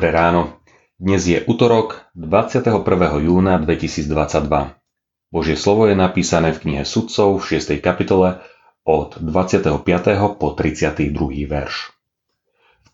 [0.00, 2.72] Dnes je útorok 21.
[3.20, 4.48] júna 2022.
[5.28, 7.76] Božie slovo je napísané v knihe Sudcov v 6.
[7.84, 8.40] kapitole
[8.88, 9.76] od 25.
[10.40, 11.12] po 32.
[11.44, 11.92] verš.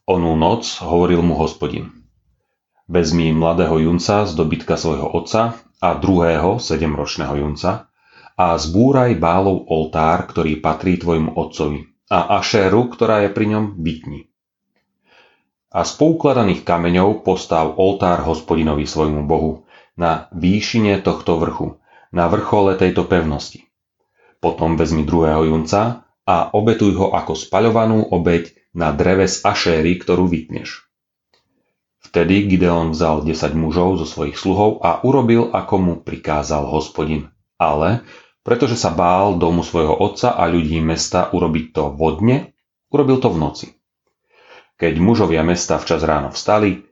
[0.02, 1.94] Onú noc hovoril mu hospodin.
[2.90, 7.86] Vezmi mladého junca z dobytka svojho otca a druhého sedemročného junca
[8.34, 14.26] a zbúraj bálov oltár, ktorý patrí tvojmu otcovi a ašéru, ktorá je pri ňom bytni
[15.76, 19.68] a z poukladaných kameňov postav oltár hospodinovi svojmu bohu
[20.00, 21.76] na výšine tohto vrchu,
[22.16, 23.68] na vrchole tejto pevnosti.
[24.40, 30.24] Potom vezmi druhého junca a obetuj ho ako spaľovanú obeď na dreve z ašéry, ktorú
[30.32, 30.88] vytneš.
[32.00, 37.28] Vtedy Gideon vzal 10 mužov zo svojich sluhov a urobil, ako mu prikázal hospodin.
[37.60, 38.00] Ale,
[38.40, 42.56] pretože sa bál domu svojho otca a ľudí mesta urobiť to vodne,
[42.88, 43.66] urobil to v noci.
[44.76, 46.84] Keď mužovia mesta včas ráno vstali,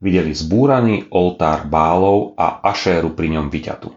[0.00, 3.88] videli zbúraný oltár bálov a ašéru pri ňom vyťatú.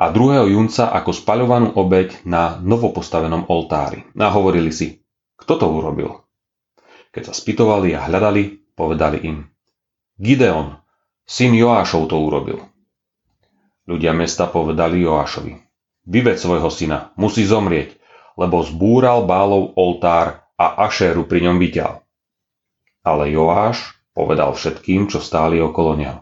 [0.00, 4.04] A druhého junca ako spaľovanú obeď na novopostavenom oltári.
[4.16, 5.00] A hovorili si,
[5.36, 6.24] kto to urobil?
[7.12, 9.44] Keď sa spytovali a hľadali, povedali im,
[10.20, 10.76] Gideon,
[11.24, 12.60] syn Joášov to urobil.
[13.88, 15.56] Ľudia mesta povedali Joášovi,
[16.08, 17.96] vyved svojho syna, musí zomrieť,
[18.36, 22.04] lebo zbúral bálov oltár a ašéru pri ňom vyťal.
[23.00, 26.20] Ale Joáš povedal všetkým, čo stáli okolo neho.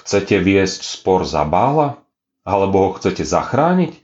[0.00, 2.00] Chcete viesť spor za Bála?
[2.44, 3.96] Alebo ho chcete zachrániť?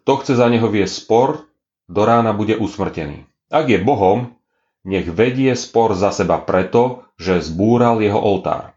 [0.00, 1.48] Kto chce za neho viesť spor,
[1.88, 3.24] do rána bude usmrtený.
[3.48, 4.36] Ak je Bohom,
[4.84, 8.76] nech vedie spor za seba preto, že zbúral jeho oltár.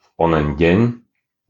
[0.00, 0.78] V onen deň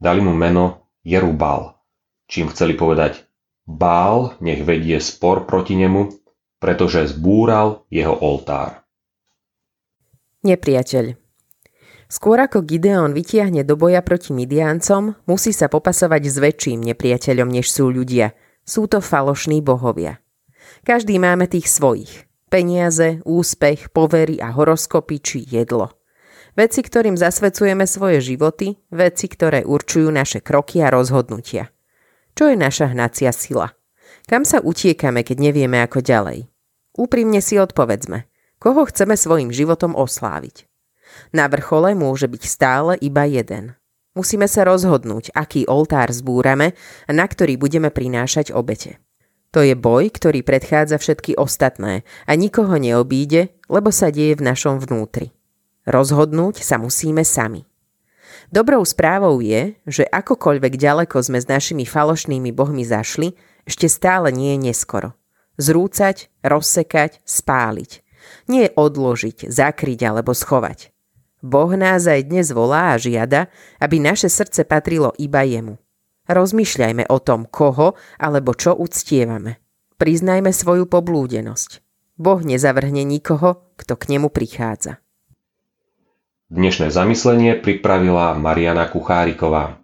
[0.03, 1.79] dali mu meno Jerubal,
[2.27, 3.23] čím chceli povedať
[3.63, 6.20] Bál nech vedie spor proti nemu,
[6.61, 8.85] pretože zbúral jeho oltár.
[10.45, 11.17] Nepriateľ
[12.11, 17.71] Skôr ako Gideon vytiahne do boja proti Midiancom, musí sa popasovať s väčším nepriateľom, než
[17.71, 18.35] sú ľudia.
[18.67, 20.19] Sú to falošní bohovia.
[20.83, 22.27] Každý máme tých svojich.
[22.51, 25.95] Peniaze, úspech, povery a horoskopy či jedlo.
[26.51, 31.71] Veci, ktorým zasvedcujeme svoje životy, veci, ktoré určujú naše kroky a rozhodnutia.
[32.35, 33.71] Čo je naša hnacia sila?
[34.27, 36.50] Kam sa utiekame, keď nevieme ako ďalej?
[36.91, 38.27] Úprimne si odpovedzme,
[38.59, 40.67] koho chceme svojim životom osláviť.
[41.31, 43.75] Na vrchole môže byť stále iba jeden.
[44.11, 46.75] Musíme sa rozhodnúť, aký oltár zbúrame
[47.07, 48.99] a na ktorý budeme prinášať obete.
[49.51, 54.79] To je boj, ktorý predchádza všetky ostatné a nikoho neobíde, lebo sa deje v našom
[54.79, 55.35] vnútri.
[55.87, 57.67] Rozhodnúť sa musíme sami.
[58.51, 64.55] Dobrou správou je, že akokoľvek ďaleko sme s našimi falošnými bohmi zašli, ešte stále nie
[64.55, 65.15] je neskoro.
[65.61, 68.01] Zrúcať, rozsekať, spáliť.
[68.49, 70.89] Nie odložiť, zakryť alebo schovať.
[71.45, 75.77] Boh nás aj dnes volá a žiada, aby naše srdce patrilo iba jemu.
[76.25, 79.61] Rozmýšľajme o tom, koho alebo čo uctievame.
[80.01, 81.85] Priznajme svoju poblúdenosť.
[82.17, 84.97] Boh nezavrhne nikoho, kto k nemu prichádza.
[86.49, 89.77] Dnešné zamyslenie pripravila Mariana Kucháriková.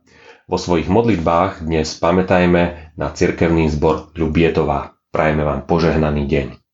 [0.49, 4.96] Vo svojich modlitbách dnes pamätajme na cirkevný zbor Ľubietová.
[5.17, 6.66] Prajeme vám požehnaný deň.